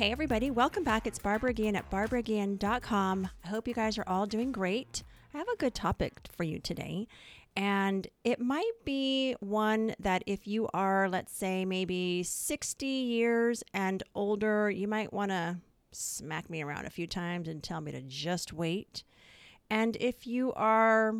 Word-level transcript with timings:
Hey, 0.00 0.12
everybody, 0.12 0.50
welcome 0.50 0.82
back. 0.82 1.06
It's 1.06 1.18
Barbara 1.18 1.52
Guillen 1.52 1.76
at 1.76 1.90
barbaraguillen.com. 1.90 3.28
I 3.44 3.48
hope 3.48 3.68
you 3.68 3.74
guys 3.74 3.98
are 3.98 4.08
all 4.08 4.24
doing 4.24 4.50
great. 4.50 5.02
I 5.34 5.36
have 5.36 5.48
a 5.52 5.58
good 5.58 5.74
topic 5.74 6.14
for 6.34 6.42
you 6.42 6.58
today, 6.58 7.06
and 7.54 8.08
it 8.24 8.40
might 8.40 8.72
be 8.86 9.36
one 9.40 9.94
that 9.98 10.22
if 10.26 10.46
you 10.46 10.70
are, 10.72 11.06
let's 11.10 11.36
say, 11.36 11.66
maybe 11.66 12.22
60 12.22 12.86
years 12.86 13.62
and 13.74 14.02
older, 14.14 14.70
you 14.70 14.88
might 14.88 15.12
want 15.12 15.32
to 15.32 15.58
smack 15.92 16.48
me 16.48 16.62
around 16.62 16.86
a 16.86 16.90
few 16.90 17.06
times 17.06 17.46
and 17.46 17.62
tell 17.62 17.82
me 17.82 17.92
to 17.92 18.00
just 18.00 18.54
wait. 18.54 19.04
And 19.68 19.98
if 20.00 20.26
you 20.26 20.54
are 20.54 21.14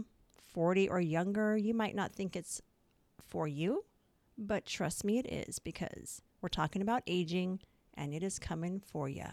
40 0.55 0.89
or 0.89 1.03
younger, 1.03 1.55
you 1.55 1.75
might 1.75 1.95
not 1.95 2.13
think 2.13 2.35
it's 2.35 2.63
for 3.29 3.47
you, 3.47 3.85
but 4.39 4.65
trust 4.65 5.05
me, 5.05 5.19
it 5.19 5.31
is 5.31 5.59
because 5.59 6.23
we're 6.41 6.49
talking 6.49 6.81
about 6.81 7.03
aging 7.07 7.61
and 8.01 8.15
it 8.15 8.23
is 8.23 8.39
coming 8.39 8.81
for 8.81 9.09
you. 9.09 9.27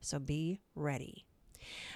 So 0.00 0.18
be 0.18 0.60
ready. 0.74 1.24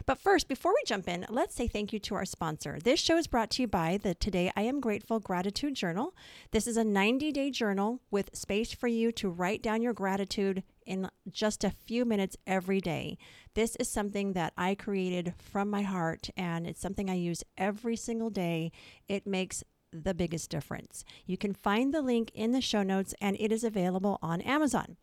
But 0.07 0.21
first, 0.21 0.47
before 0.47 0.73
we 0.73 0.83
jump 0.87 1.09
in, 1.09 1.27
let's 1.29 1.57
say 1.57 1.67
thank 1.67 1.93
you 1.93 1.99
to 1.99 2.15
our 2.15 2.25
sponsor. 2.25 2.79
This 2.83 3.01
show 3.01 3.17
is 3.17 3.27
brought 3.27 3.51
to 3.51 3.63
you 3.63 3.69
by 3.69 3.99
the 4.01 4.15
Today 4.15 4.53
I 4.57 4.63
Am 4.63 4.79
Grateful 4.79 5.19
Gratitude 5.19 5.75
Journal. 5.75 6.15
This 6.53 6.69
is 6.69 6.77
a 6.77 6.85
90 6.85 7.33
day 7.33 7.51
journal 7.51 8.01
with 8.09 8.31
space 8.33 8.73
for 8.73 8.87
you 8.87 9.11
to 9.13 9.29
write 9.29 9.63
down 9.63 9.83
your 9.83 9.93
gratitude 9.93 10.63
in 10.87 11.11
just 11.29 11.65
a 11.65 11.71
few 11.71 12.05
minutes 12.05 12.37
every 12.47 12.81
day. 12.81 13.19
This 13.55 13.75
is 13.77 13.89
something 13.89 14.35
that 14.35 14.53
I 14.57 14.77
created 14.77 15.35
from 15.37 15.69
my 15.69 15.83
heart, 15.83 16.31
and 16.37 16.67
it's 16.67 16.81
something 16.81 17.11
I 17.11 17.15
use 17.15 17.43
every 17.59 17.97
single 17.97 18.31
day. 18.31 18.71
It 19.09 19.27
makes 19.27 19.65
the 19.93 20.15
biggest 20.15 20.51
difference. 20.51 21.05
You 21.27 21.37
can 21.37 21.55
find 21.55 21.93
the 21.93 22.03
link 22.03 22.31
in 22.35 22.53
the 22.53 22.61
show 22.61 22.83
notes, 22.83 23.15
and 23.21 23.37
it 23.41 23.51
is 23.51 23.65
available 23.65 24.19
on 24.23 24.41
Amazon. 24.43 24.97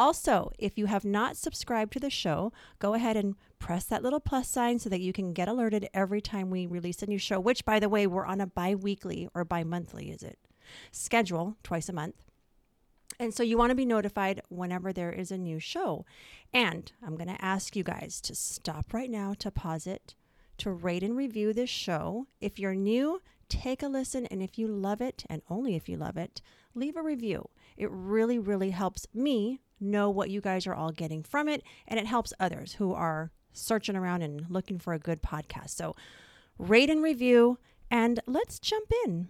Also, 0.00 0.50
if 0.58 0.78
you 0.78 0.86
have 0.86 1.04
not 1.04 1.36
subscribed 1.36 1.92
to 1.92 2.00
the 2.00 2.08
show, 2.08 2.54
go 2.78 2.94
ahead 2.94 3.18
and 3.18 3.34
press 3.58 3.84
that 3.84 4.02
little 4.02 4.18
plus 4.18 4.48
sign 4.48 4.78
so 4.78 4.88
that 4.88 5.02
you 5.02 5.12
can 5.12 5.34
get 5.34 5.46
alerted 5.46 5.90
every 5.92 6.22
time 6.22 6.48
we 6.48 6.66
release 6.66 7.02
a 7.02 7.06
new 7.06 7.18
show, 7.18 7.38
which, 7.38 7.66
by 7.66 7.78
the 7.78 7.88
way, 7.90 8.06
we're 8.06 8.24
on 8.24 8.40
a 8.40 8.46
bi 8.46 8.74
weekly 8.74 9.28
or 9.34 9.44
bi 9.44 9.62
monthly, 9.62 10.10
is 10.10 10.22
it? 10.22 10.38
Schedule 10.90 11.54
twice 11.62 11.90
a 11.90 11.92
month. 11.92 12.14
And 13.18 13.34
so 13.34 13.42
you 13.42 13.58
want 13.58 13.72
to 13.72 13.74
be 13.74 13.84
notified 13.84 14.40
whenever 14.48 14.90
there 14.90 15.12
is 15.12 15.30
a 15.30 15.36
new 15.36 15.58
show. 15.58 16.06
And 16.50 16.90
I'm 17.04 17.14
going 17.14 17.28
to 17.28 17.44
ask 17.44 17.76
you 17.76 17.84
guys 17.84 18.22
to 18.22 18.34
stop 18.34 18.94
right 18.94 19.10
now, 19.10 19.34
to 19.40 19.50
pause 19.50 19.86
it, 19.86 20.14
to 20.56 20.70
rate 20.70 21.02
and 21.02 21.14
review 21.14 21.52
this 21.52 21.68
show. 21.68 22.26
If 22.40 22.58
you're 22.58 22.74
new, 22.74 23.20
take 23.50 23.82
a 23.82 23.86
listen. 23.86 24.24
And 24.30 24.42
if 24.42 24.58
you 24.58 24.66
love 24.66 25.02
it, 25.02 25.24
and 25.28 25.42
only 25.50 25.76
if 25.76 25.90
you 25.90 25.98
love 25.98 26.16
it, 26.16 26.40
leave 26.74 26.96
a 26.96 27.02
review. 27.02 27.50
It 27.76 27.90
really, 27.90 28.38
really 28.38 28.70
helps 28.70 29.06
me 29.12 29.60
know 29.80 30.10
what 30.10 30.30
you 30.30 30.40
guys 30.40 30.66
are 30.66 30.74
all 30.74 30.92
getting 30.92 31.22
from 31.22 31.48
it, 31.48 31.62
and 31.88 31.98
it 31.98 32.06
helps 32.06 32.32
others 32.38 32.74
who 32.74 32.92
are 32.92 33.30
searching 33.52 33.96
around 33.96 34.22
and 34.22 34.46
looking 34.48 34.78
for 34.78 34.92
a 34.92 34.98
good 34.98 35.22
podcast. 35.22 35.70
So, 35.70 35.96
rate 36.58 36.90
and 36.90 37.02
review, 37.02 37.58
and 37.90 38.20
let's 38.26 38.58
jump 38.58 38.90
in. 39.06 39.28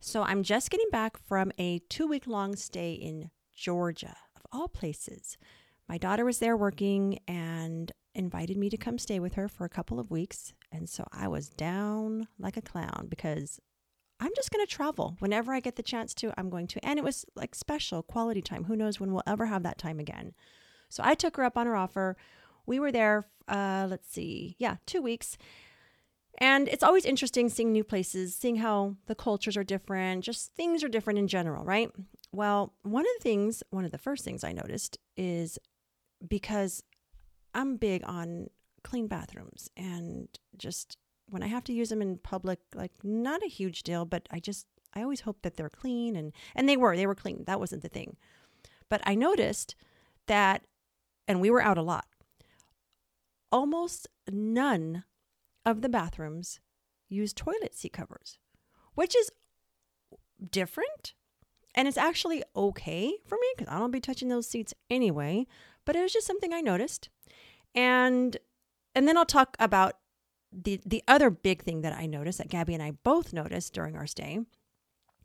So, 0.00 0.22
I'm 0.22 0.42
just 0.42 0.70
getting 0.70 0.88
back 0.90 1.16
from 1.18 1.52
a 1.58 1.80
two 1.88 2.06
week 2.06 2.26
long 2.26 2.56
stay 2.56 2.92
in 2.92 3.30
Georgia, 3.54 4.16
of 4.36 4.42
all 4.52 4.68
places. 4.68 5.36
My 5.88 5.98
daughter 5.98 6.24
was 6.24 6.38
there 6.38 6.56
working 6.56 7.18
and 7.26 7.92
invited 8.14 8.56
me 8.56 8.70
to 8.70 8.76
come 8.76 8.98
stay 8.98 9.20
with 9.20 9.34
her 9.34 9.48
for 9.48 9.64
a 9.64 9.68
couple 9.68 9.98
of 9.98 10.10
weeks. 10.10 10.52
And 10.72 10.88
so 10.88 11.04
I 11.12 11.28
was 11.28 11.48
down 11.48 12.28
like 12.38 12.56
a 12.56 12.62
clown 12.62 13.06
because 13.08 13.60
I'm 14.20 14.32
just 14.36 14.50
going 14.50 14.64
to 14.64 14.70
travel 14.70 15.16
whenever 15.18 15.52
I 15.52 15.60
get 15.60 15.76
the 15.76 15.82
chance 15.82 16.12
to. 16.14 16.32
I'm 16.38 16.50
going 16.50 16.66
to. 16.68 16.84
And 16.84 16.98
it 16.98 17.04
was 17.04 17.24
like 17.34 17.54
special 17.54 18.02
quality 18.02 18.42
time. 18.42 18.64
Who 18.64 18.76
knows 18.76 19.00
when 19.00 19.12
we'll 19.12 19.22
ever 19.26 19.46
have 19.46 19.62
that 19.62 19.78
time 19.78 19.98
again. 19.98 20.34
So 20.90 21.02
I 21.04 21.14
took 21.14 21.36
her 21.36 21.44
up 21.44 21.56
on 21.56 21.66
her 21.66 21.76
offer. 21.76 22.16
We 22.66 22.78
were 22.78 22.92
there, 22.92 23.24
uh, 23.48 23.86
let's 23.88 24.10
see, 24.10 24.56
yeah, 24.58 24.76
two 24.86 25.00
weeks. 25.00 25.38
And 26.38 26.68
it's 26.68 26.82
always 26.82 27.04
interesting 27.04 27.48
seeing 27.48 27.72
new 27.72 27.84
places, 27.84 28.34
seeing 28.34 28.56
how 28.56 28.96
the 29.06 29.14
cultures 29.14 29.56
are 29.56 29.64
different, 29.64 30.24
just 30.24 30.54
things 30.54 30.84
are 30.84 30.88
different 30.88 31.18
in 31.18 31.28
general, 31.28 31.64
right? 31.64 31.90
Well, 32.32 32.74
one 32.82 33.02
of 33.02 33.10
the 33.18 33.22
things, 33.22 33.62
one 33.70 33.84
of 33.84 33.90
the 33.90 33.98
first 33.98 34.24
things 34.24 34.44
I 34.44 34.52
noticed 34.52 34.98
is 35.16 35.58
because 36.26 36.82
I'm 37.54 37.76
big 37.76 38.02
on 38.06 38.48
clean 38.84 39.08
bathrooms 39.08 39.68
and 39.76 40.28
just 40.56 40.96
when 41.30 41.42
I 41.42 41.46
have 41.46 41.64
to 41.64 41.72
use 41.72 41.88
them 41.88 42.02
in 42.02 42.18
public, 42.18 42.58
like 42.74 42.92
not 43.02 43.42
a 43.42 43.48
huge 43.48 43.82
deal, 43.82 44.04
but 44.04 44.28
I 44.30 44.40
just 44.40 44.66
I 44.94 45.02
always 45.02 45.20
hope 45.20 45.42
that 45.42 45.56
they're 45.56 45.70
clean 45.70 46.16
and 46.16 46.32
and 46.54 46.68
they 46.68 46.76
were 46.76 46.96
they 46.96 47.06
were 47.06 47.14
clean. 47.14 47.44
That 47.46 47.60
wasn't 47.60 47.82
the 47.82 47.88
thing. 47.88 48.16
But 48.88 49.00
I 49.04 49.14
noticed 49.14 49.74
that 50.26 50.64
and 51.28 51.40
we 51.40 51.50
were 51.50 51.62
out 51.62 51.78
a 51.78 51.82
lot. 51.82 52.06
Almost 53.52 54.08
none 54.30 55.04
of 55.64 55.82
the 55.82 55.88
bathrooms 55.88 56.60
use 57.08 57.32
toilet 57.32 57.74
seat 57.74 57.92
covers, 57.92 58.38
which 58.94 59.16
is 59.16 59.30
different. 60.50 61.14
And 61.74 61.86
it's 61.86 61.98
actually 61.98 62.42
okay 62.56 63.14
for 63.26 63.36
me 63.36 63.46
because 63.56 63.72
I 63.72 63.78
don't 63.78 63.92
be 63.92 64.00
touching 64.00 64.28
those 64.28 64.48
seats 64.48 64.74
anyway. 64.88 65.46
But 65.84 65.94
it 65.94 66.02
was 66.02 66.12
just 66.12 66.26
something 66.26 66.52
I 66.52 66.60
noticed. 66.60 67.08
And 67.74 68.36
and 68.94 69.06
then 69.06 69.16
I'll 69.16 69.24
talk 69.24 69.56
about 69.60 69.94
the 70.52 70.80
the 70.84 71.02
other 71.06 71.30
big 71.30 71.62
thing 71.62 71.82
that 71.82 71.92
I 71.92 72.06
noticed 72.06 72.38
that 72.38 72.48
Gabby 72.48 72.74
and 72.74 72.82
I 72.82 72.92
both 73.02 73.32
noticed 73.32 73.72
during 73.72 73.96
our 73.96 74.06
stay 74.06 74.40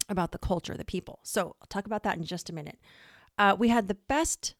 about 0.07 0.31
the 0.31 0.37
culture, 0.37 0.75
the 0.75 0.85
people. 0.85 1.19
So 1.23 1.55
I'll 1.61 1.67
talk 1.67 1.85
about 1.85 2.03
that 2.03 2.17
in 2.17 2.23
just 2.23 2.49
a 2.49 2.53
minute. 2.53 2.79
Uh, 3.37 3.55
we 3.57 3.69
had 3.69 3.87
the 3.87 3.95
best 3.95 4.55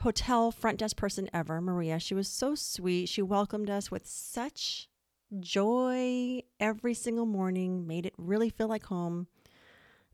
hotel 0.00 0.50
front 0.50 0.78
desk 0.78 0.96
person 0.96 1.30
ever, 1.32 1.60
Maria. 1.60 1.98
She 1.98 2.14
was 2.14 2.28
so 2.28 2.54
sweet. 2.54 3.08
She 3.08 3.22
welcomed 3.22 3.70
us 3.70 3.90
with 3.90 4.06
such 4.06 4.88
joy 5.40 6.42
every 6.60 6.94
single 6.94 7.26
morning, 7.26 7.86
made 7.86 8.04
it 8.04 8.14
really 8.18 8.50
feel 8.50 8.68
like 8.68 8.84
home. 8.86 9.28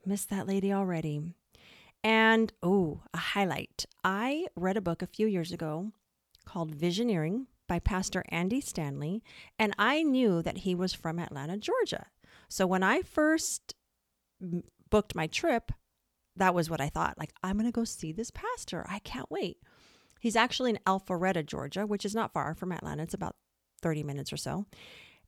Miss 0.07 0.25
that 0.27 0.47
lady 0.47 0.73
already. 0.73 1.23
And 2.05 2.53
oh, 2.63 3.03
a 3.13 3.19
highlight. 3.19 3.87
I 4.05 4.47
read 4.55 4.77
a 4.77 4.81
book 4.81 5.03
a 5.03 5.07
few 5.07 5.27
years 5.27 5.51
ago 5.51 5.93
called 6.45 6.77
Visioneering 6.77 7.47
by 7.69 7.79
Pastor 7.79 8.25
Andy 8.31 8.61
Stanley, 8.61 9.23
and 9.59 9.75
I 9.79 10.03
knew 10.03 10.43
that 10.43 10.59
he 10.59 10.75
was 10.75 10.93
from 10.93 11.19
Atlanta, 11.19 11.57
Georgia. 11.57 12.07
So 12.49 12.67
when 12.67 12.83
I 12.83 13.03
first 13.03 13.75
booked 14.91 15.15
my 15.15 15.27
trip, 15.27 15.71
that 16.37 16.55
was 16.55 16.71
what 16.71 16.81
I 16.81 16.89
thought. 16.89 17.19
Like, 17.19 17.33
I'm 17.43 17.57
going 17.57 17.67
to 17.67 17.73
go 17.73 17.85
see 17.85 18.13
this 18.13 18.31
pastor. 18.31 18.87
I 18.89 19.01
can't 19.01 19.31
wait. 19.31 19.59
He's 20.21 20.37
actually 20.37 20.71
in 20.71 20.79
Alpharetta, 20.87 21.45
Georgia, 21.45 21.87
which 21.87 22.05
is 22.05 22.15
not 22.15 22.33
far 22.33 22.55
from 22.55 22.73
Atlanta. 22.73 23.03
It's 23.03 23.15
about 23.15 23.37
30 23.83 24.03
minutes 24.03 24.33
or 24.33 24.37
so. 24.37 24.67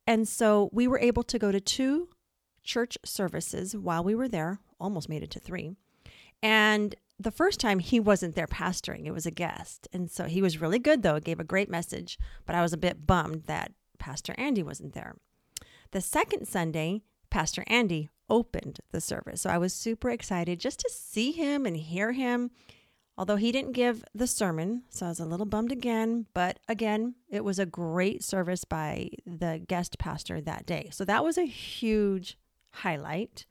And 0.06 0.26
so 0.26 0.70
we 0.72 0.88
were 0.88 0.98
able 0.98 1.22
to 1.24 1.38
go 1.38 1.52
to 1.52 1.60
two 1.60 2.08
church 2.62 2.98
services 3.04 3.76
while 3.76 4.02
we 4.02 4.14
were 4.14 4.28
there, 4.28 4.58
almost 4.80 5.08
made 5.08 5.22
it 5.22 5.30
to 5.32 5.40
three. 5.40 5.72
And 6.42 6.94
the 7.20 7.30
first 7.30 7.60
time 7.60 7.78
he 7.78 8.00
wasn't 8.00 8.34
there 8.34 8.46
pastoring, 8.46 9.04
it 9.04 9.12
was 9.12 9.26
a 9.26 9.30
guest. 9.30 9.86
And 9.92 10.10
so 10.10 10.24
he 10.24 10.40
was 10.40 10.60
really 10.60 10.78
good, 10.78 11.02
though, 11.02 11.20
gave 11.20 11.38
a 11.38 11.44
great 11.44 11.68
message, 11.68 12.18
but 12.46 12.56
I 12.56 12.62
was 12.62 12.72
a 12.72 12.78
bit 12.78 13.06
bummed 13.06 13.44
that 13.44 13.72
Pastor 13.98 14.34
Andy 14.38 14.62
wasn't 14.62 14.94
there. 14.94 15.16
The 15.90 16.00
second 16.00 16.48
Sunday, 16.48 17.02
Pastor 17.28 17.62
Andy 17.66 18.08
opened 18.30 18.80
the 18.90 19.00
service. 19.00 19.42
So 19.42 19.50
I 19.50 19.58
was 19.58 19.74
super 19.74 20.08
excited 20.08 20.60
just 20.60 20.80
to 20.80 20.90
see 20.90 21.32
him 21.32 21.66
and 21.66 21.76
hear 21.76 22.12
him, 22.12 22.52
although 23.18 23.36
he 23.36 23.52
didn't 23.52 23.72
give 23.72 24.04
the 24.14 24.26
sermon. 24.26 24.84
So 24.88 25.06
I 25.06 25.08
was 25.10 25.20
a 25.20 25.26
little 25.26 25.46
bummed 25.46 25.72
again. 25.72 26.26
But 26.32 26.58
again, 26.68 27.16
it 27.28 27.44
was 27.44 27.58
a 27.58 27.66
great 27.66 28.24
service 28.24 28.64
by 28.64 29.10
the 29.26 29.62
guest 29.68 29.98
pastor 29.98 30.40
that 30.40 30.64
day. 30.64 30.88
So 30.92 31.04
that 31.04 31.24
was 31.24 31.36
a 31.36 31.44
huge 31.44 32.38
highlight. 32.70 33.44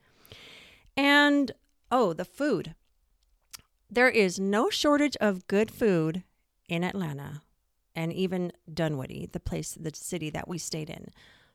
And 0.96 1.52
oh, 1.92 2.12
the 2.12 2.24
food. 2.24 2.74
There 3.92 4.08
is 4.08 4.38
no 4.38 4.70
shortage 4.70 5.16
of 5.20 5.46
good 5.48 5.70
food 5.70 6.22
in 6.68 6.84
Atlanta 6.84 7.42
and 7.96 8.12
even 8.12 8.52
Dunwoody, 8.72 9.28
the 9.32 9.40
place, 9.40 9.72
the 9.72 9.90
city 9.92 10.30
that 10.30 10.46
we 10.46 10.58
stayed 10.58 10.88
in. 10.88 11.08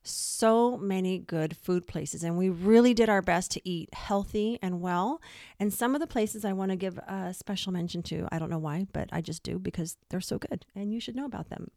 So 0.03 0.77
many 0.77 1.17
good 1.17 1.55
food 1.55 1.87
places, 1.87 2.23
and 2.23 2.37
we 2.37 2.49
really 2.49 2.93
did 2.93 3.09
our 3.09 3.21
best 3.21 3.51
to 3.51 3.67
eat 3.67 3.93
healthy 3.93 4.59
and 4.61 4.81
well. 4.81 5.21
And 5.59 5.73
some 5.73 5.95
of 5.95 6.01
the 6.01 6.07
places 6.07 6.43
I 6.43 6.53
want 6.53 6.71
to 6.71 6.75
give 6.75 6.97
a 6.99 7.33
special 7.33 7.71
mention 7.71 8.03
to, 8.03 8.27
I 8.31 8.37
don't 8.37 8.51
know 8.51 8.59
why, 8.59 8.85
but 8.91 9.09
I 9.11 9.21
just 9.21 9.41
do 9.41 9.57
because 9.57 9.97
they're 10.09 10.19
so 10.19 10.37
good 10.37 10.65
and 10.75 10.93
you 10.93 10.99
should 10.99 11.15
know 11.15 11.25
about 11.25 11.49
them. 11.49 11.71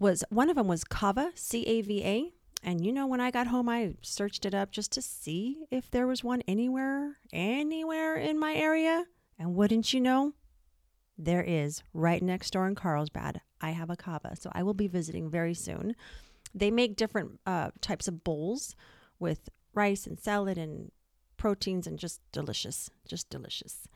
was 0.00 0.24
one 0.30 0.50
of 0.50 0.56
them 0.56 0.66
was 0.66 0.82
Cava, 0.82 1.30
C 1.36 1.64
A 1.66 1.82
V 1.82 2.04
A. 2.04 2.32
And 2.62 2.84
you 2.84 2.92
know, 2.92 3.06
when 3.06 3.20
I 3.20 3.30
got 3.30 3.46
home, 3.46 3.68
I 3.68 3.94
searched 4.02 4.44
it 4.44 4.54
up 4.54 4.72
just 4.72 4.92
to 4.92 5.02
see 5.02 5.64
if 5.70 5.90
there 5.90 6.06
was 6.06 6.24
one 6.24 6.42
anywhere, 6.48 7.18
anywhere 7.32 8.16
in 8.16 8.38
my 8.38 8.54
area. 8.54 9.04
And 9.40 9.54
wouldn't 9.54 9.94
you 9.94 10.02
know, 10.02 10.34
there 11.16 11.42
is 11.42 11.82
right 11.94 12.22
next 12.22 12.52
door 12.52 12.68
in 12.68 12.74
Carlsbad. 12.74 13.40
I 13.58 13.70
have 13.70 13.88
a 13.88 13.96
Cava, 13.96 14.36
so 14.36 14.50
I 14.52 14.62
will 14.62 14.74
be 14.74 14.86
visiting 14.86 15.30
very 15.30 15.54
soon. 15.54 15.96
They 16.54 16.70
make 16.70 16.94
different 16.94 17.40
uh, 17.46 17.70
types 17.80 18.06
of 18.06 18.22
bowls 18.22 18.76
with 19.18 19.48
rice 19.72 20.06
and 20.06 20.20
salad 20.20 20.58
and 20.58 20.92
proteins 21.38 21.86
and 21.86 21.98
just 21.98 22.20
delicious, 22.32 22.90
just 23.08 23.30
delicious. 23.30 23.88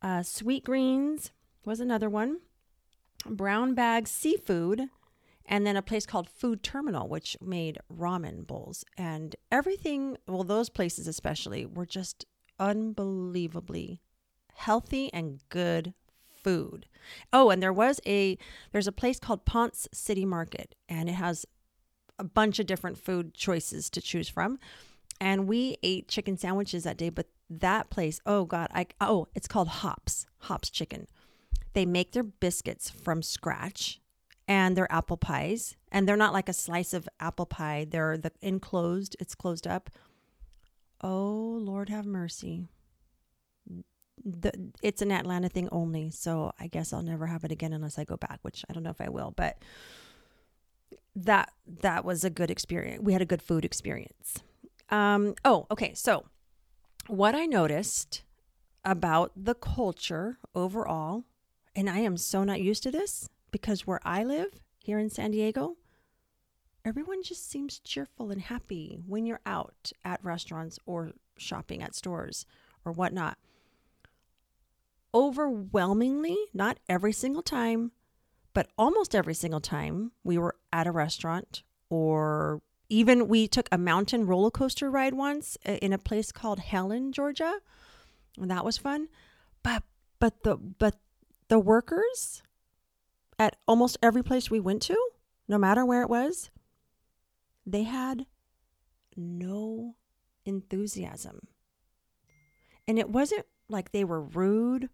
Uh, 0.00 0.22
sweet 0.22 0.62
greens 0.62 1.32
was 1.64 1.80
another 1.80 2.08
one. 2.08 2.38
Brown 3.26 3.74
bag 3.74 4.06
seafood, 4.06 4.90
and 5.44 5.66
then 5.66 5.76
a 5.76 5.82
place 5.82 6.06
called 6.06 6.28
Food 6.28 6.62
Terminal, 6.62 7.08
which 7.08 7.36
made 7.40 7.80
ramen 7.92 8.46
bowls. 8.46 8.84
And 8.96 9.34
everything, 9.50 10.18
well, 10.28 10.44
those 10.44 10.70
places 10.70 11.08
especially, 11.08 11.66
were 11.66 11.86
just 11.86 12.26
unbelievably 12.60 14.02
healthy 14.58 15.10
and 15.12 15.40
good 15.48 15.94
food. 16.42 16.86
Oh, 17.32 17.50
and 17.50 17.62
there 17.62 17.72
was 17.72 18.00
a 18.06 18.36
there's 18.72 18.86
a 18.86 18.92
place 18.92 19.18
called 19.18 19.44
Ponce 19.44 19.88
City 19.92 20.24
Market, 20.24 20.74
and 20.88 21.08
it 21.08 21.14
has 21.14 21.46
a 22.18 22.24
bunch 22.24 22.58
of 22.58 22.66
different 22.66 22.98
food 22.98 23.34
choices 23.34 23.88
to 23.90 24.00
choose 24.00 24.28
from. 24.28 24.58
And 25.20 25.48
we 25.48 25.78
ate 25.82 26.08
chicken 26.08 26.36
sandwiches 26.36 26.84
that 26.84 26.96
day, 26.96 27.08
but 27.08 27.26
that 27.48 27.90
place, 27.90 28.20
oh 28.26 28.44
god, 28.44 28.68
I 28.74 28.86
oh, 29.00 29.28
it's 29.34 29.48
called 29.48 29.68
Hops, 29.68 30.26
Hops 30.40 30.70
Chicken. 30.70 31.06
They 31.72 31.86
make 31.86 32.12
their 32.12 32.24
biscuits 32.24 32.90
from 32.90 33.22
scratch 33.22 34.00
and 34.46 34.76
their 34.76 34.90
apple 34.92 35.16
pies, 35.16 35.76
and 35.92 36.08
they're 36.08 36.16
not 36.16 36.32
like 36.32 36.48
a 36.48 36.52
slice 36.54 36.92
of 36.92 37.08
apple 37.20 37.46
pie. 37.46 37.86
They're 37.88 38.16
the 38.16 38.32
enclosed, 38.40 39.16
it's 39.20 39.34
closed 39.34 39.66
up. 39.66 39.90
Oh, 41.00 41.58
Lord 41.60 41.90
have 41.90 42.06
mercy. 42.06 42.66
The, 44.24 44.72
it's 44.82 45.02
an 45.02 45.10
Atlanta 45.12 45.48
thing 45.48 45.68
only, 45.72 46.10
so 46.10 46.52
I 46.58 46.66
guess 46.66 46.92
I'll 46.92 47.02
never 47.02 47.26
have 47.26 47.44
it 47.44 47.52
again 47.52 47.72
unless 47.72 47.98
I 47.98 48.04
go 48.04 48.16
back, 48.16 48.38
which 48.42 48.64
I 48.68 48.72
don't 48.72 48.82
know 48.82 48.90
if 48.90 49.00
I 49.00 49.08
will, 49.08 49.32
but 49.36 49.62
that 51.14 51.52
that 51.82 52.04
was 52.04 52.24
a 52.24 52.30
good 52.30 52.50
experience. 52.50 53.02
We 53.02 53.12
had 53.12 53.22
a 53.22 53.26
good 53.26 53.42
food 53.42 53.64
experience. 53.64 54.42
Um, 54.90 55.34
oh, 55.44 55.66
okay. 55.70 55.92
So, 55.94 56.24
what 57.06 57.34
I 57.34 57.46
noticed 57.46 58.22
about 58.84 59.32
the 59.36 59.54
culture 59.54 60.38
overall, 60.54 61.24
and 61.74 61.90
I 61.90 61.98
am 61.98 62.16
so 62.16 62.44
not 62.44 62.60
used 62.60 62.82
to 62.84 62.90
this 62.90 63.28
because 63.50 63.86
where 63.86 64.00
I 64.04 64.24
live 64.24 64.60
here 64.78 64.98
in 64.98 65.10
San 65.10 65.32
Diego, 65.32 65.76
everyone 66.84 67.22
just 67.22 67.50
seems 67.50 67.80
cheerful 67.80 68.30
and 68.30 68.40
happy 68.40 68.98
when 69.06 69.26
you're 69.26 69.40
out 69.44 69.92
at 70.04 70.24
restaurants 70.24 70.78
or 70.86 71.12
shopping 71.36 71.82
at 71.82 71.94
stores 71.94 72.46
or 72.84 72.92
whatnot. 72.92 73.38
Overwhelmingly, 75.18 76.38
not 76.54 76.78
every 76.88 77.12
single 77.12 77.42
time, 77.42 77.90
but 78.54 78.68
almost 78.78 79.16
every 79.16 79.34
single 79.34 79.58
time 79.58 80.12
we 80.22 80.38
were 80.38 80.54
at 80.72 80.86
a 80.86 80.92
restaurant 80.92 81.64
or 81.90 82.62
even 82.88 83.26
we 83.26 83.48
took 83.48 83.68
a 83.72 83.78
mountain 83.78 84.26
roller 84.26 84.52
coaster 84.52 84.88
ride 84.88 85.14
once 85.14 85.58
uh, 85.66 85.72
in 85.72 85.92
a 85.92 85.98
place 85.98 86.30
called 86.30 86.60
Helen, 86.60 87.10
Georgia. 87.10 87.58
And 88.38 88.48
that 88.48 88.64
was 88.64 88.78
fun. 88.78 89.08
But 89.64 89.82
but 90.20 90.44
the 90.44 90.56
but 90.56 91.00
the 91.48 91.58
workers 91.58 92.44
at 93.40 93.56
almost 93.66 93.98
every 94.00 94.22
place 94.22 94.52
we 94.52 94.60
went 94.60 94.82
to, 94.82 94.96
no 95.48 95.58
matter 95.58 95.84
where 95.84 96.02
it 96.02 96.08
was, 96.08 96.50
they 97.66 97.82
had 97.82 98.26
no 99.16 99.96
enthusiasm. 100.44 101.48
And 102.86 103.00
it 103.00 103.10
wasn't 103.10 103.46
like 103.68 103.90
they 103.90 104.04
were 104.04 104.22
rude 104.22 104.90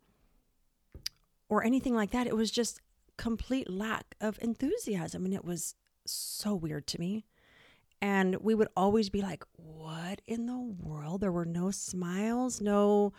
or 1.49 1.65
anything 1.65 1.95
like 1.95 2.11
that. 2.11 2.27
It 2.27 2.37
was 2.37 2.51
just 2.51 2.81
complete 3.17 3.71
lack 3.71 4.17
of 4.21 4.39
enthusiasm. 4.43 5.25
And 5.25 5.35
it 5.35 5.45
was 5.45 5.75
so 6.07 6.55
weird 6.55 6.87
to 6.89 7.01
me. 7.01 7.25
And 8.01 8.37
we 8.37 8.55
would 8.55 8.69
always 8.77 9.09
be 9.09 9.23
like, 9.23 9.45
what 9.57 10.21
in 10.27 10.47
the 10.47 10.59
world? 10.59 11.21
There 11.21 11.33
were 11.33 11.47
no 11.47 11.71
smiles, 11.71 12.61
no. 12.61 13.13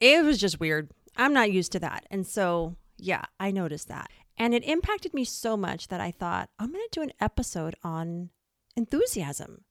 It 0.00 0.24
was 0.24 0.38
just 0.38 0.60
weird. 0.60 0.90
I'm 1.16 1.34
not 1.34 1.52
used 1.52 1.72
to 1.72 1.80
that. 1.80 2.06
And 2.10 2.26
so, 2.26 2.76
yeah, 2.96 3.24
I 3.38 3.50
noticed 3.50 3.88
that. 3.88 4.10
And 4.38 4.54
it 4.54 4.64
impacted 4.64 5.12
me 5.12 5.24
so 5.24 5.56
much 5.56 5.88
that 5.88 6.00
I 6.00 6.10
thought, 6.10 6.48
I'm 6.58 6.72
going 6.72 6.84
to 6.90 7.00
do 7.00 7.02
an 7.02 7.12
episode 7.20 7.74
on 7.84 8.30
enthusiasm. 8.76 9.64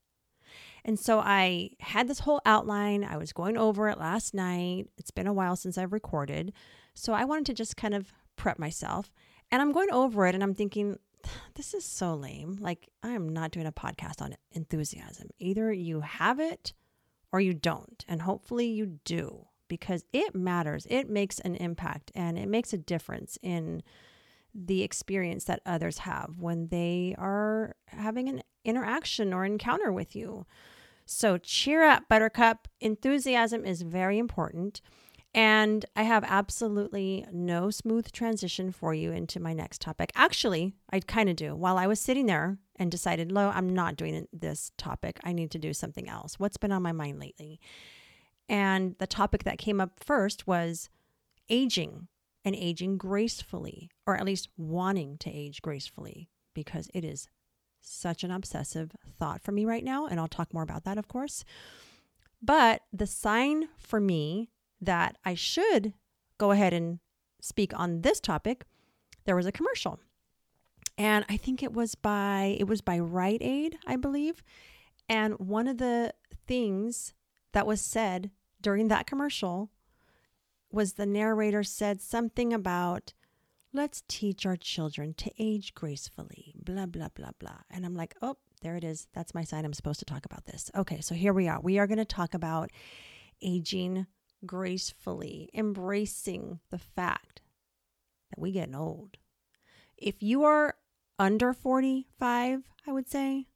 And 0.86 1.00
so 1.00 1.20
I 1.20 1.72
had 1.80 2.08
this 2.08 2.20
whole 2.20 2.42
outline. 2.46 3.04
I 3.04 3.18
was 3.18 3.34
going 3.34 3.58
over 3.58 3.90
it 3.90 4.00
last 4.00 4.34
night. 4.34 4.88
It's 4.98 5.12
been 5.12 5.28
a 5.28 5.34
while 5.34 5.56
since 5.56 5.78
I've 5.78 5.94
recorded. 5.94 6.54
So 6.94 7.14
I 7.14 7.26
wanted 7.26 7.46
to 7.48 7.54
just 7.54 7.78
kind 7.78 7.94
of 7.94 8.14
prep 8.36 8.60
myself. 8.60 9.12
And 9.52 9.62
I'm 9.62 9.72
going 9.72 9.92
over 9.92 10.26
it 10.26 10.36
and 10.36 10.44
I'm 10.44 10.56
thinking, 10.56 10.98
this 11.56 11.74
is 11.74 11.86
so 11.86 12.16
lame. 12.16 12.58
Like, 12.60 12.90
I 13.04 13.10
am 13.10 13.30
not 13.30 13.52
doing 13.52 13.68
a 13.68 13.72
podcast 13.72 14.22
on 14.22 14.36
enthusiasm. 14.52 15.30
Either 15.40 15.72
you 15.72 16.02
have 16.02 16.40
it 16.40 16.74
or 17.32 17.40
you 17.40 17.54
don't. 17.54 18.04
And 18.08 18.22
hopefully 18.22 18.68
you 18.68 19.00
do 19.06 19.48
because 19.68 20.04
it 20.12 20.36
matters. 20.36 20.86
It 20.90 21.10
makes 21.10 21.40
an 21.40 21.56
impact 21.56 22.12
and 22.14 22.38
it 22.38 22.48
makes 22.48 22.74
a 22.74 22.78
difference 22.78 23.38
in 23.42 23.84
the 24.54 24.84
experience 24.84 25.46
that 25.46 25.62
others 25.66 26.00
have 26.00 26.40
when 26.40 26.68
they 26.68 27.16
are 27.18 27.76
having 27.88 28.28
an 28.28 28.44
interaction 28.66 29.34
or 29.34 29.46
encounter 29.46 29.92
with 29.92 30.16
you. 30.16 30.46
So, 31.06 31.38
cheer 31.38 31.84
up, 31.84 32.04
Buttercup. 32.10 32.68
Enthusiasm 32.80 33.66
is 33.66 33.82
very 33.82 34.18
important. 34.18 34.82
And 35.34 35.86
I 35.96 36.04
have 36.04 36.26
absolutely 36.28 37.26
no 37.32 37.70
smooth 37.70 38.12
transition 38.12 38.72
for 38.72 38.94
you 38.94 39.12
into 39.12 39.40
my 39.40 39.54
next 39.54 39.80
topic. 39.80 40.12
Actually, 40.14 40.74
I 40.90 41.00
kind 41.00 41.30
of 41.30 41.38
do. 41.38 41.56
While 41.56 41.78
I 41.78 41.88
was 41.88 42.02
sitting 42.02 42.26
there 42.26 42.58
and 42.76 42.92
decided, 42.92 43.32
Lo, 43.32 43.50
I'm 43.54 43.70
not 43.70 43.96
doing 43.96 44.28
this 44.34 44.72
topic. 44.78 45.20
I 45.24 45.32
need 45.32 45.52
to 45.52 45.60
do 45.60 45.74
something 45.74 46.10
else. 46.10 46.38
What's 46.38 46.58
been 46.58 46.74
on 46.74 46.82
my 46.82 46.92
mind 46.92 47.20
lately? 47.20 47.62
And 48.50 48.96
the 49.00 49.08
topic 49.08 49.46
that 49.46 49.58
came 49.58 49.80
up 49.80 50.04
first 50.04 50.48
was 50.48 50.90
aging 51.48 52.10
and 52.44 52.56
aging 52.56 52.98
gracefully, 52.98 53.90
or 54.06 54.18
at 54.18 54.26
least 54.26 54.50
wanting 54.58 55.18
to 55.20 55.30
age 55.30 55.62
gracefully, 55.62 56.28
because 56.54 56.90
it 56.94 57.06
is 57.06 57.30
such 57.80 58.26
an 58.26 58.32
obsessive 58.32 58.92
thought 59.18 59.42
for 59.42 59.54
me 59.54 59.64
right 59.64 59.84
now. 59.84 60.08
And 60.08 60.20
I'll 60.20 60.28
talk 60.28 60.54
more 60.54 60.64
about 60.64 60.84
that, 60.84 60.98
of 60.98 61.08
course. 61.08 61.46
But 62.42 62.82
the 62.92 63.08
sign 63.08 63.70
for 63.78 64.02
me 64.02 64.50
that 64.82 65.18
I 65.24 65.36
should 65.36 65.94
go 66.38 66.52
ahead 66.52 66.74
and 66.74 67.00
speak 67.42 67.72
on 67.78 68.02
this 68.02 68.20
topic, 68.20 68.66
there 69.26 69.36
was 69.36 69.46
a 69.46 69.52
commercial. 69.52 70.00
And 70.98 71.26
I 71.30 71.38
think 71.38 71.64
it 71.64 71.74
was 71.74 71.96
by 71.96 72.58
it 72.60 72.66
was 72.66 72.82
by 72.82 73.00
Rite 73.00 73.42
Aid, 73.42 73.78
I 73.88 73.96
believe. 73.96 74.44
And 75.08 75.36
one 75.40 75.68
of 75.68 75.78
the 75.78 76.14
things 76.48 77.14
that 77.54 77.68
was 77.68 77.82
said 77.82 78.32
during 78.62 78.88
that 78.88 79.08
commercial 79.08 79.70
was 80.72 80.94
the 80.94 81.06
narrator 81.06 81.64
said 81.64 82.02
something 82.02 82.54
about 82.54 83.14
let's 83.74 84.04
teach 84.08 84.46
our 84.46 84.58
children 84.58 85.14
to 85.16 85.32
age 85.40 85.74
gracefully, 85.74 86.54
blah 86.56 86.86
blah 86.86 87.10
blah 87.14 87.32
blah. 87.40 87.60
And 87.70 87.86
I'm 87.86 87.96
like, 87.96 88.16
"Oh, 88.22 88.38
there 88.62 88.76
it 88.76 88.84
is. 88.84 89.08
That's 89.14 89.34
my 89.34 89.44
sign 89.44 89.66
I'm 89.66 89.74
supposed 89.74 90.00
to 90.00 90.06
talk 90.06 90.26
about 90.26 90.46
this." 90.46 90.70
Okay, 90.76 91.02
so 91.02 91.16
here 91.16 91.34
we 91.34 91.48
are. 91.48 91.60
We 91.60 91.80
are 91.80 91.88
going 91.88 91.98
to 91.98 92.06
talk 92.06 92.34
about 92.34 92.72
aging 93.42 94.06
gracefully, 94.46 95.50
embracing 95.54 96.60
the 96.70 96.78
fact 96.78 97.42
that 98.30 98.40
we 98.40 98.52
getting 98.52 98.76
old. 98.76 99.18
If 99.98 100.24
you 100.24 100.44
are 100.44 100.76
under 101.20 101.54
45, 101.54 102.64
I 102.88 102.92
would 102.92 103.10
say, 103.10 103.48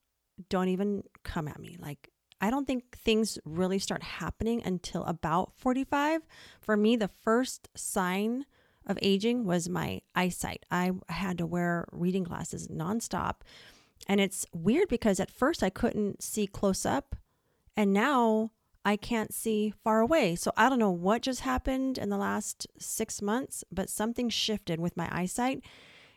don't 0.49 0.69
even 0.69 1.03
come 1.23 1.47
at 1.47 1.59
me. 1.59 1.77
Like, 1.79 2.11
I 2.41 2.49
don't 2.49 2.67
think 2.67 2.97
things 2.97 3.39
really 3.45 3.79
start 3.79 4.03
happening 4.03 4.61
until 4.63 5.03
about 5.05 5.53
45. 5.55 6.21
For 6.61 6.77
me, 6.77 6.95
the 6.95 7.07
first 7.07 7.69
sign 7.75 8.45
of 8.85 8.99
aging 9.01 9.45
was 9.45 9.69
my 9.69 10.01
eyesight. 10.15 10.65
I 10.69 10.91
had 11.09 11.37
to 11.39 11.45
wear 11.45 11.87
reading 11.91 12.23
glasses 12.23 12.67
nonstop. 12.67 13.37
And 14.07 14.21
it's 14.21 14.45
weird 14.53 14.89
because 14.89 15.19
at 15.19 15.31
first 15.31 15.63
I 15.63 15.69
couldn't 15.69 16.21
see 16.21 16.45
close 16.45 16.85
up. 16.85 17.15
And 17.75 17.93
now 17.93 18.51
I 18.87 18.95
can't 18.95 19.33
see 19.33 19.73
far 19.83 19.99
away. 19.99 20.35
So 20.35 20.51
I 20.55 20.69
don't 20.69 20.79
know 20.79 20.91
what 20.91 21.23
just 21.23 21.41
happened 21.41 21.97
in 21.97 22.09
the 22.09 22.17
last 22.17 22.67
six 22.77 23.21
months, 23.21 23.63
but 23.71 23.89
something 23.89 24.29
shifted 24.29 24.79
with 24.79 24.95
my 24.95 25.09
eyesight. 25.11 25.63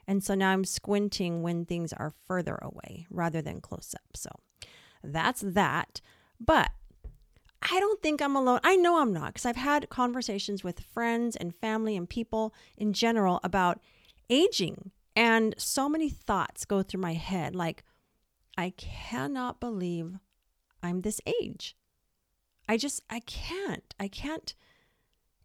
And 0.06 0.22
so 0.22 0.34
now 0.34 0.50
I'm 0.50 0.64
squinting 0.64 1.42
when 1.42 1.64
things 1.64 1.94
are 1.94 2.12
further 2.26 2.58
away 2.60 3.06
rather 3.10 3.40
than 3.40 3.62
close 3.62 3.94
up. 3.94 4.16
So 4.16 4.30
that's 5.02 5.40
that. 5.40 6.02
But 6.38 6.70
I 7.62 7.80
don't 7.80 8.02
think 8.02 8.20
I'm 8.20 8.36
alone. 8.36 8.60
I 8.62 8.76
know 8.76 9.00
I'm 9.00 9.12
not 9.12 9.32
because 9.32 9.46
I've 9.46 9.56
had 9.56 9.88
conversations 9.88 10.62
with 10.62 10.80
friends 10.80 11.36
and 11.36 11.54
family 11.54 11.96
and 11.96 12.08
people 12.08 12.54
in 12.76 12.92
general 12.92 13.40
about 13.42 13.80
aging 14.30 14.92
And 15.18 15.56
so 15.58 15.88
many 15.88 16.08
thoughts 16.10 16.64
go 16.64 16.84
through 16.84 17.00
my 17.00 17.14
head 17.14 17.56
like, 17.56 17.82
I 18.56 18.70
cannot 18.76 19.58
believe 19.58 20.14
I'm 20.80 21.00
this 21.00 21.20
age. 21.42 21.74
I 22.68 22.76
just, 22.76 23.02
I 23.08 23.20
can't. 23.20 23.94
I 23.98 24.08
can't. 24.08 24.54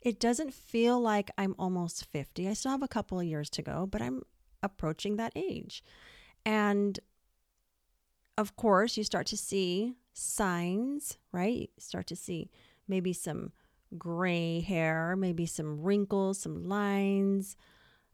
It 0.02 0.20
doesn't 0.20 0.54
feel 0.54 1.00
like 1.00 1.32
I'm 1.38 1.56
almost 1.58 2.06
50. 2.06 2.48
I 2.50 2.54
still 2.54 2.72
have 2.72 2.84
a 2.84 2.88
couple 2.88 3.20
of 3.20 3.26
years 3.26 3.50
to 3.52 3.62
go, 3.62 3.86
but 3.86 4.02
I'm 4.02 4.24
approaching 4.62 5.16
that 5.16 5.32
age. 5.36 5.84
And 6.46 7.00
of 8.38 8.56
course, 8.56 8.98
you 8.98 9.04
start 9.04 9.28
to 9.28 9.38
see 9.38 9.96
signs, 10.14 11.18
right? 11.32 11.70
You 11.76 11.82
start 11.82 12.08
to 12.08 12.16
see 12.16 12.50
maybe 12.88 13.14
some 13.14 13.52
gray 13.98 14.60
hair, 14.60 15.16
maybe 15.16 15.46
some 15.46 15.82
wrinkles, 15.82 16.40
some 16.40 16.68
lines. 16.68 17.56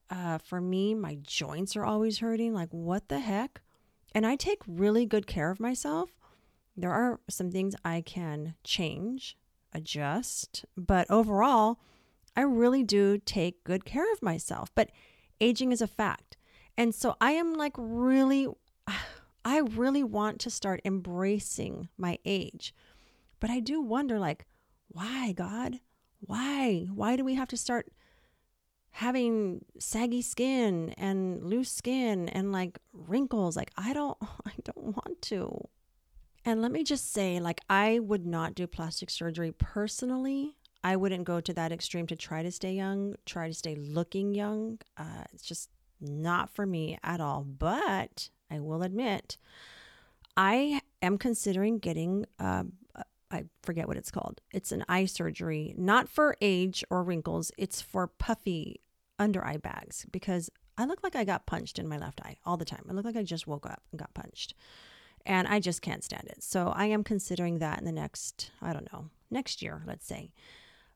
Uh, 0.09 0.37
for 0.39 0.59
me, 0.59 0.93
my 0.93 1.17
joints 1.21 1.75
are 1.75 1.85
always 1.85 2.19
hurting. 2.19 2.53
Like, 2.53 2.69
what 2.71 3.09
the 3.09 3.19
heck? 3.19 3.61
And 4.13 4.25
I 4.25 4.35
take 4.35 4.61
really 4.67 5.05
good 5.05 5.27
care 5.27 5.51
of 5.51 5.59
myself. 5.59 6.09
There 6.79 6.93
are 6.93 7.19
some 7.29 7.51
things 7.51 7.75
I 7.83 8.01
can 8.01 8.55
change, 8.63 9.37
adjust, 9.73 10.65
but 10.77 11.09
overall, 11.11 11.79
I 12.37 12.41
really 12.41 12.83
do 12.83 13.17
take 13.17 13.65
good 13.65 13.83
care 13.83 14.09
of 14.13 14.23
myself. 14.23 14.71
But 14.73 14.91
aging 15.41 15.73
is 15.73 15.81
a 15.81 15.87
fact. 15.87 16.37
And 16.77 16.95
so 16.95 17.17
I 17.19 17.31
am 17.31 17.53
like 17.53 17.73
really, 17.77 18.47
I 19.45 19.59
really 19.59 20.03
want 20.03 20.39
to 20.39 20.49
start 20.49 20.79
embracing 20.85 21.89
my 21.97 22.17
age. 22.23 22.73
But 23.41 23.49
I 23.49 23.59
do 23.59 23.81
wonder, 23.81 24.19
like, 24.19 24.45
why, 24.87 25.33
God? 25.33 25.79
Why? 26.21 26.87
Why 26.93 27.17
do 27.17 27.25
we 27.25 27.35
have 27.35 27.49
to 27.49 27.57
start 27.57 27.87
having 28.91 29.65
saggy 29.79 30.21
skin 30.21 30.93
and 30.97 31.43
loose 31.43 31.71
skin 31.71 32.29
and 32.29 32.53
like 32.53 32.79
wrinkles? 32.93 33.57
Like, 33.57 33.71
I 33.75 33.91
don't, 33.91 34.17
I 34.45 34.53
don't 34.63 34.95
want 34.95 35.21
to. 35.23 35.67
And 36.49 36.63
let 36.63 36.71
me 36.71 36.83
just 36.83 37.13
say, 37.13 37.39
like, 37.39 37.61
I 37.69 37.99
would 37.99 38.25
not 38.25 38.55
do 38.55 38.65
plastic 38.65 39.11
surgery 39.11 39.51
personally. 39.51 40.55
I 40.83 40.95
wouldn't 40.95 41.25
go 41.25 41.39
to 41.39 41.53
that 41.53 41.71
extreme 41.71 42.07
to 42.07 42.15
try 42.15 42.41
to 42.41 42.51
stay 42.51 42.73
young, 42.73 43.13
try 43.27 43.47
to 43.47 43.53
stay 43.53 43.75
looking 43.75 44.33
young. 44.33 44.79
Uh, 44.97 45.25
it's 45.31 45.43
just 45.43 45.69
not 46.01 46.49
for 46.49 46.65
me 46.65 46.97
at 47.03 47.21
all. 47.21 47.43
But 47.43 48.29
I 48.49 48.61
will 48.61 48.81
admit, 48.81 49.37
I 50.35 50.81
am 51.03 51.19
considering 51.19 51.77
getting, 51.77 52.25
uh, 52.39 52.63
I 53.29 53.43
forget 53.61 53.87
what 53.87 53.97
it's 53.97 54.09
called. 54.09 54.41
It's 54.51 54.71
an 54.71 54.83
eye 54.89 55.05
surgery, 55.05 55.75
not 55.77 56.09
for 56.09 56.35
age 56.41 56.83
or 56.89 57.03
wrinkles, 57.03 57.51
it's 57.59 57.79
for 57.79 58.07
puffy 58.07 58.81
under 59.19 59.45
eye 59.45 59.57
bags 59.57 60.07
because 60.11 60.49
I 60.79 60.85
look 60.85 61.03
like 61.03 61.15
I 61.15 61.25
got 61.25 61.45
punched 61.45 61.77
in 61.77 61.87
my 61.87 61.99
left 61.99 62.21
eye 62.23 62.37
all 62.43 62.57
the 62.57 62.65
time. 62.65 62.85
I 62.89 62.93
look 62.93 63.05
like 63.05 63.17
I 63.17 63.21
just 63.21 63.45
woke 63.45 63.67
up 63.67 63.83
and 63.91 63.99
got 63.99 64.15
punched. 64.15 64.55
And 65.29 65.47
I 65.47 65.59
just 65.59 65.83
can't 65.83 66.03
stand 66.03 66.27
it. 66.27 66.41
So 66.41 66.73
I 66.75 66.87
am 66.87 67.03
considering 67.03 67.59
that 67.59 67.77
in 67.77 67.85
the 67.85 67.91
next, 67.91 68.49
I 68.63 68.73
don't 68.73 68.91
know, 68.91 69.05
next 69.29 69.61
year, 69.61 69.83
let's 69.85 70.07
say. 70.07 70.31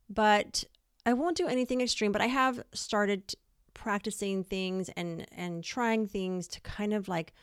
But 0.09 0.63
I 1.05 1.13
won't 1.13 1.37
do 1.37 1.47
anything 1.47 1.81
extreme, 1.81 2.11
but 2.11 2.21
I 2.21 2.25
have 2.25 2.63
started 2.73 3.35
practicing 3.75 4.43
things 4.43 4.89
and 4.97 5.27
and 5.31 5.63
trying 5.63 6.07
things 6.07 6.47
to 6.47 6.61
kind 6.61 6.93
of 6.93 7.07
like 7.07 7.33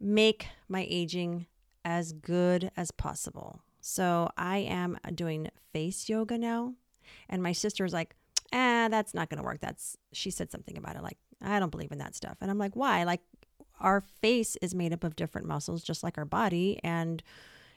make 0.00 0.46
my 0.66 0.86
aging 0.88 1.46
as 1.84 2.12
good 2.12 2.70
as 2.74 2.90
possible. 2.90 3.60
So 3.82 4.30
I 4.38 4.58
am 4.58 4.98
doing 5.14 5.50
face 5.74 6.08
yoga 6.08 6.38
now. 6.38 6.74
And 7.28 7.42
my 7.42 7.52
sister's 7.52 7.92
like, 7.92 8.14
ah, 8.52 8.88
that's 8.90 9.12
not 9.12 9.28
gonna 9.28 9.42
work. 9.42 9.60
That's 9.60 9.98
she 10.12 10.30
said 10.30 10.50
something 10.50 10.78
about 10.78 10.96
it, 10.96 11.02
like, 11.02 11.18
I 11.42 11.58
don't 11.58 11.70
believe 11.70 11.92
in 11.92 11.98
that 11.98 12.14
stuff. 12.14 12.38
And 12.40 12.50
I'm 12.50 12.58
like, 12.58 12.76
why? 12.76 13.04
Like 13.04 13.20
our 13.82 14.00
face 14.00 14.56
is 14.62 14.74
made 14.74 14.92
up 14.92 15.04
of 15.04 15.16
different 15.16 15.46
muscles, 15.46 15.82
just 15.82 16.02
like 16.02 16.16
our 16.16 16.24
body. 16.24 16.80
And 16.82 17.22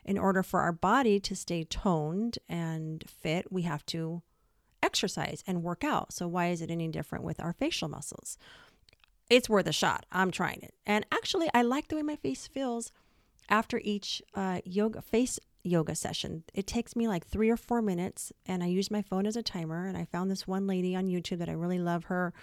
in 0.05 0.17
order 0.17 0.43
for 0.43 0.61
our 0.61 0.71
body 0.71 1.19
to 1.19 1.35
stay 1.35 1.63
toned 1.63 2.37
and 2.47 3.03
fit, 3.09 3.51
we 3.51 3.63
have 3.63 3.85
to 3.87 4.21
exercise 4.81 5.43
and 5.47 5.63
work 5.63 5.83
out. 5.83 6.13
So, 6.13 6.27
why 6.27 6.47
is 6.47 6.61
it 6.61 6.69
any 6.71 6.87
different 6.87 7.23
with 7.23 7.39
our 7.39 7.53
facial 7.53 7.89
muscles? 7.89 8.37
It's 9.29 9.49
worth 9.49 9.67
a 9.67 9.73
shot. 9.73 10.05
I'm 10.11 10.29
trying 10.29 10.61
it. 10.61 10.75
And 10.85 11.05
actually, 11.11 11.49
I 11.53 11.63
like 11.63 11.87
the 11.87 11.95
way 11.95 12.03
my 12.03 12.15
face 12.15 12.47
feels 12.47 12.91
after 13.49 13.81
each 13.83 14.21
uh, 14.35 14.61
yoga 14.63 15.01
face 15.01 15.39
yoga 15.63 15.95
session. 15.95 16.43
It 16.53 16.67
takes 16.67 16.95
me 16.95 17.07
like 17.07 17.25
three 17.25 17.49
or 17.49 17.57
four 17.57 17.81
minutes, 17.81 18.31
and 18.45 18.63
I 18.63 18.67
use 18.67 18.91
my 18.91 19.01
phone 19.01 19.25
as 19.25 19.35
a 19.35 19.41
timer. 19.41 19.87
And 19.87 19.97
I 19.97 20.05
found 20.05 20.29
this 20.29 20.47
one 20.47 20.67
lady 20.67 20.95
on 20.95 21.07
YouTube 21.07 21.39
that 21.39 21.49
I 21.49 21.53
really 21.53 21.79
love 21.79 22.05
her 22.05 22.33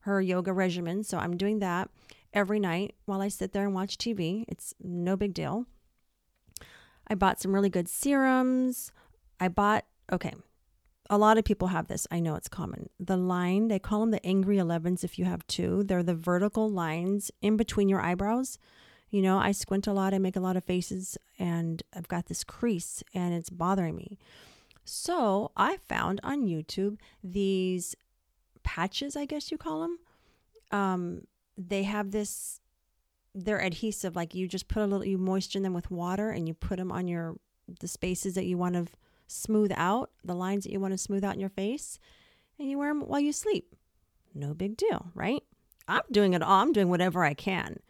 her 0.00 0.20
yoga 0.20 0.52
regimen. 0.52 1.02
So 1.02 1.18
I'm 1.18 1.36
doing 1.36 1.58
that 1.60 1.90
every 2.32 2.60
night 2.60 2.94
while 3.04 3.20
I 3.20 3.28
sit 3.28 3.52
there 3.52 3.64
and 3.64 3.74
watch 3.74 3.98
TV. 3.98 4.44
It's 4.48 4.74
no 4.82 5.16
big 5.16 5.34
deal. 5.34 5.66
I 7.08 7.14
bought 7.14 7.40
some 7.40 7.54
really 7.54 7.70
good 7.70 7.88
serums. 7.88 8.92
I 9.38 9.48
bought 9.48 9.84
okay 10.12 10.32
a 11.08 11.18
lot 11.18 11.38
of 11.38 11.44
people 11.44 11.68
have 11.68 11.88
this. 11.88 12.06
I 12.10 12.20
know 12.20 12.34
it's 12.34 12.48
common. 12.48 12.88
The 12.98 13.16
line, 13.16 13.68
they 13.68 13.78
call 13.78 14.00
them 14.00 14.10
the 14.10 14.24
angry 14.26 14.56
11s 14.56 15.04
if 15.04 15.18
you 15.18 15.24
have 15.24 15.46
two. 15.46 15.84
They're 15.84 16.02
the 16.02 16.14
vertical 16.14 16.68
lines 16.68 17.30
in 17.40 17.56
between 17.56 17.88
your 17.88 18.00
eyebrows. 18.00 18.58
You 19.10 19.22
know, 19.22 19.38
I 19.38 19.52
squint 19.52 19.86
a 19.86 19.92
lot, 19.92 20.14
I 20.14 20.18
make 20.18 20.36
a 20.36 20.40
lot 20.40 20.56
of 20.56 20.64
faces, 20.64 21.16
and 21.38 21.82
I've 21.94 22.08
got 22.08 22.26
this 22.26 22.42
crease 22.42 23.02
and 23.14 23.34
it's 23.34 23.50
bothering 23.50 23.94
me. 23.94 24.18
So 24.84 25.52
I 25.56 25.78
found 25.88 26.20
on 26.22 26.46
YouTube 26.46 26.98
these 27.22 27.94
patches, 28.62 29.16
I 29.16 29.26
guess 29.26 29.50
you 29.50 29.58
call 29.58 29.82
them. 29.82 29.98
Um, 30.72 31.22
they 31.56 31.84
have 31.84 32.10
this, 32.10 32.60
they're 33.34 33.62
adhesive. 33.62 34.16
Like 34.16 34.34
you 34.34 34.48
just 34.48 34.68
put 34.68 34.82
a 34.82 34.86
little, 34.86 35.06
you 35.06 35.18
moisten 35.18 35.62
them 35.62 35.74
with 35.74 35.90
water 35.90 36.30
and 36.30 36.46
you 36.46 36.54
put 36.54 36.78
them 36.78 36.92
on 36.92 37.08
your, 37.08 37.36
the 37.80 37.88
spaces 37.88 38.34
that 38.34 38.46
you 38.46 38.56
want 38.56 38.74
to 38.74 38.86
smooth 39.28 39.72
out 39.76 40.10
the 40.24 40.34
lines 40.34 40.64
that 40.64 40.72
you 40.72 40.80
want 40.80 40.92
to 40.92 40.98
smooth 40.98 41.24
out 41.24 41.34
in 41.34 41.40
your 41.40 41.50
face, 41.50 41.98
and 42.58 42.70
you 42.70 42.78
wear 42.78 42.90
them 42.90 43.00
while 43.00 43.20
you 43.20 43.32
sleep. 43.32 43.74
No 44.34 44.54
big 44.54 44.76
deal, 44.76 45.10
right? 45.14 45.42
I'm 45.88 46.02
doing 46.10 46.34
it 46.34 46.42
all. 46.42 46.62
I'm 46.62 46.72
doing 46.72 46.88
whatever 46.88 47.24
I 47.24 47.34
can. 47.34 47.80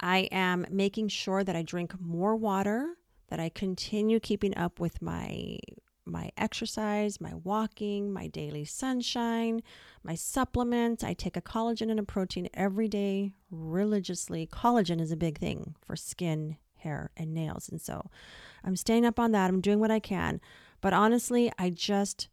I 0.00 0.28
am 0.32 0.66
making 0.70 1.08
sure 1.08 1.44
that 1.44 1.56
I 1.56 1.62
drink 1.62 2.00
more 2.00 2.34
water, 2.34 2.94
that 3.28 3.38
I 3.38 3.48
continue 3.48 4.18
keeping 4.18 4.56
up 4.56 4.80
with 4.80 5.02
my 5.02 5.58
my 6.04 6.30
exercise, 6.36 7.20
my 7.20 7.34
walking, 7.34 8.12
my 8.12 8.26
daily 8.26 8.64
sunshine, 8.64 9.62
my 10.02 10.14
supplements. 10.14 11.04
I 11.04 11.14
take 11.14 11.36
a 11.36 11.42
collagen 11.42 11.90
and 11.90 12.00
a 12.00 12.04
protein 12.04 12.48
every 12.54 12.88
day 12.88 13.34
religiously. 13.50 14.46
Collagen 14.46 15.00
is 15.00 15.12
a 15.12 15.16
big 15.16 15.38
thing 15.38 15.76
for 15.84 15.96
skin, 15.96 16.56
hair, 16.76 17.10
and 17.16 17.32
nails. 17.32 17.68
And 17.68 17.80
so 17.80 18.10
I'm 18.64 18.76
staying 18.76 19.04
up 19.04 19.18
on 19.18 19.32
that. 19.32 19.48
I'm 19.48 19.60
doing 19.60 19.78
what 19.78 19.90
I 19.90 20.00
can. 20.00 20.40
But 20.80 20.92
honestly, 20.92 21.52
I 21.58 21.70
just 21.70 22.28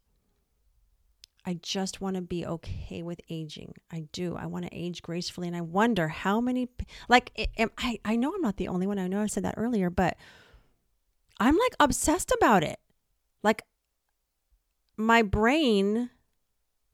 I 1.46 1.54
just 1.54 2.02
want 2.02 2.16
to 2.16 2.22
be 2.22 2.44
okay 2.44 3.02
with 3.02 3.20
aging. 3.30 3.74
I 3.90 4.04
do. 4.12 4.36
I 4.36 4.44
want 4.46 4.66
to 4.66 4.76
age 4.76 5.00
gracefully 5.00 5.48
and 5.48 5.56
I 5.56 5.62
wonder 5.62 6.08
how 6.08 6.40
many 6.40 6.68
like 7.08 7.48
I 7.78 7.98
I 8.04 8.16
know 8.16 8.34
I'm 8.34 8.42
not 8.42 8.56
the 8.56 8.68
only 8.68 8.86
one. 8.86 8.98
I 8.98 9.08
know 9.08 9.22
I 9.22 9.26
said 9.26 9.44
that 9.44 9.54
earlier, 9.56 9.88
but 9.88 10.16
I'm 11.38 11.56
like 11.56 11.74
obsessed 11.80 12.32
about 12.36 12.62
it. 12.62 12.78
Like 13.42 13.62
my 14.96 15.22
brain 15.22 16.10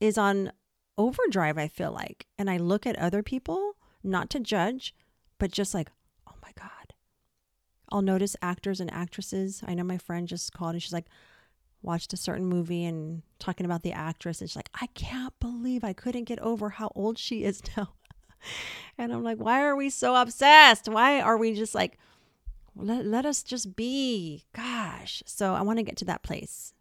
is 0.01 0.17
on 0.19 0.53
overdrive, 0.97 1.59
I 1.59 1.69
feel 1.69 1.93
like. 1.93 2.27
And 2.39 2.49
I 2.49 2.57
look 2.57 2.87
at 2.87 2.97
other 2.99 3.23
people, 3.23 3.77
not 4.03 4.31
to 4.31 4.41
judge, 4.41 4.95
but 5.39 5.51
just 5.51 5.75
like, 5.75 5.91
oh 6.29 6.35
my 6.43 6.53
God. 6.59 6.95
I'll 7.91 8.03
notice 8.03 8.37
actors 8.43 8.81
and 8.81 8.93
actresses. 8.93 9.63
I 9.67 9.75
know 9.75 9.85
my 9.85 9.99
friend 9.99 10.27
just 10.27 10.53
called 10.53 10.75
and 10.75 10.83
she's 10.83 10.93
like, 10.93 11.07
watched 11.83 12.13
a 12.13 12.17
certain 12.17 12.47
movie 12.47 12.85
and 12.85 13.23
talking 13.39 13.65
about 13.65 13.83
the 13.83 13.93
actress 13.93 14.41
and 14.41 14.51
she's 14.51 14.57
like 14.57 14.71
i 14.81 14.87
can't 14.89 15.39
believe 15.39 15.85
i 15.85 15.93
couldn't 15.93 16.25
get 16.25 16.39
over 16.41 16.71
how 16.71 16.91
old 16.95 17.17
she 17.17 17.45
is 17.45 17.63
now 17.77 17.91
and 18.99 19.13
i'm 19.13 19.23
like 19.23 19.39
why 19.39 19.63
are 19.63 19.77
we 19.77 19.89
so 19.89 20.17
obsessed 20.17 20.89
why 20.89 21.21
are 21.21 21.37
we 21.37 21.55
just 21.55 21.75
like 21.75 21.97
let, 22.77 23.07
let 23.07 23.27
us 23.27 23.43
just 23.43 23.77
be 23.77 24.45
gosh 24.55 25.23
so 25.27 25.55
i 25.55 25.63
want 25.63 25.79
to 25.79 25.83
get 25.83 25.97
to 25.97 26.05
that 26.05 26.23
place 26.23 26.73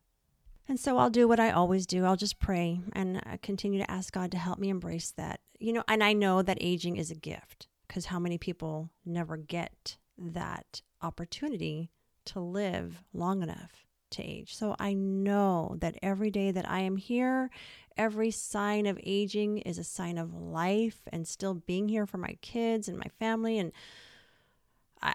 and 0.67 0.79
so 0.79 0.97
i'll 0.97 1.09
do 1.09 1.27
what 1.27 1.39
i 1.39 1.51
always 1.51 1.85
do 1.85 2.05
i'll 2.05 2.15
just 2.15 2.39
pray 2.39 2.79
and 2.93 3.17
uh, 3.17 3.37
continue 3.41 3.79
to 3.79 3.91
ask 3.91 4.13
god 4.13 4.31
to 4.31 4.37
help 4.37 4.59
me 4.59 4.69
embrace 4.69 5.11
that 5.11 5.39
you 5.59 5.71
know 5.71 5.83
and 5.87 6.03
i 6.03 6.13
know 6.13 6.41
that 6.41 6.57
aging 6.61 6.97
is 6.97 7.11
a 7.11 7.15
gift 7.15 7.67
because 7.87 8.05
how 8.07 8.19
many 8.19 8.37
people 8.37 8.89
never 9.05 9.37
get 9.37 9.97
that 10.17 10.81
opportunity 11.01 11.91
to 12.25 12.39
live 12.39 13.03
long 13.13 13.43
enough 13.43 13.85
to 14.11 14.23
age. 14.23 14.55
So 14.55 14.75
I 14.79 14.93
know 14.93 15.75
that 15.79 15.97
every 16.01 16.31
day 16.31 16.51
that 16.51 16.69
I 16.69 16.79
am 16.81 16.97
here, 16.97 17.49
every 17.97 18.31
sign 18.31 18.85
of 18.85 18.99
aging 19.03 19.59
is 19.59 19.77
a 19.77 19.83
sign 19.83 20.17
of 20.17 20.33
life 20.33 21.01
and 21.11 21.27
still 21.27 21.53
being 21.53 21.87
here 21.87 22.05
for 22.05 22.17
my 22.17 22.37
kids 22.41 22.87
and 22.87 22.97
my 22.97 23.09
family. 23.19 23.59
And 23.59 23.71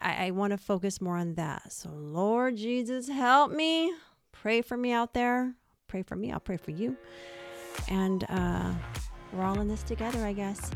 I, 0.00 0.26
I 0.26 0.30
want 0.30 0.52
to 0.52 0.58
focus 0.58 1.00
more 1.00 1.16
on 1.16 1.34
that. 1.34 1.72
So, 1.72 1.90
Lord 1.90 2.56
Jesus, 2.56 3.08
help 3.08 3.50
me. 3.50 3.92
Pray 4.32 4.62
for 4.62 4.76
me 4.76 4.92
out 4.92 5.14
there. 5.14 5.54
Pray 5.88 6.02
for 6.02 6.14
me. 6.14 6.30
I'll 6.30 6.40
pray 6.40 6.56
for 6.56 6.70
you. 6.70 6.96
And 7.88 8.24
uh, 8.28 8.72
we're 9.32 9.44
all 9.44 9.60
in 9.60 9.68
this 9.68 9.82
together, 9.82 10.24
I 10.24 10.32
guess. 10.32 10.70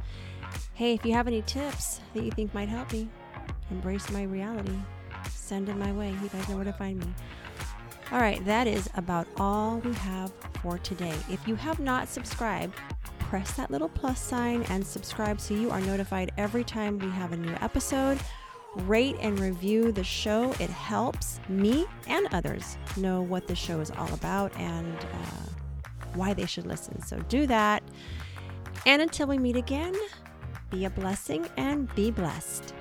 Hey, 0.74 0.94
if 0.94 1.04
you 1.04 1.12
have 1.12 1.28
any 1.28 1.42
tips 1.42 2.00
that 2.14 2.24
you 2.24 2.30
think 2.32 2.52
might 2.52 2.68
help 2.68 2.92
me 2.92 3.08
embrace 3.70 4.10
my 4.10 4.24
reality, 4.24 4.76
send 5.30 5.68
it 5.68 5.76
my 5.76 5.92
way. 5.92 6.10
You 6.22 6.28
guys 6.28 6.48
know 6.48 6.56
where 6.56 6.64
to 6.64 6.72
find 6.72 6.98
me. 6.98 7.14
All 8.12 8.18
right, 8.18 8.44
that 8.44 8.66
is 8.66 8.88
about 8.96 9.26
all 9.38 9.78
we 9.78 9.92
have 9.94 10.32
for 10.62 10.78
today. 10.78 11.14
If 11.30 11.46
you 11.46 11.54
have 11.54 11.80
not 11.80 12.08
subscribed, 12.08 12.74
press 13.18 13.52
that 13.52 13.70
little 13.70 13.88
plus 13.88 14.20
sign 14.20 14.62
and 14.64 14.84
subscribe 14.84 15.40
so 15.40 15.54
you 15.54 15.70
are 15.70 15.80
notified 15.80 16.32
every 16.36 16.64
time 16.64 16.98
we 16.98 17.08
have 17.10 17.32
a 17.32 17.36
new 17.36 17.54
episode. 17.60 18.18
Rate 18.76 19.16
and 19.20 19.38
review 19.38 19.92
the 19.92 20.04
show. 20.04 20.50
It 20.60 20.70
helps 20.70 21.40
me 21.48 21.86
and 22.08 22.26
others 22.32 22.76
know 22.96 23.22
what 23.22 23.46
the 23.46 23.54
show 23.54 23.80
is 23.80 23.90
all 23.92 24.12
about 24.12 24.54
and 24.58 24.96
uh, 24.96 25.48
why 26.14 26.34
they 26.34 26.46
should 26.46 26.66
listen. 26.66 27.00
So 27.02 27.18
do 27.28 27.46
that. 27.46 27.82
And 28.86 29.00
until 29.00 29.26
we 29.26 29.38
meet 29.38 29.56
again, 29.56 29.94
be 30.70 30.84
a 30.84 30.90
blessing 30.90 31.48
and 31.56 31.92
be 31.94 32.10
blessed. 32.10 32.73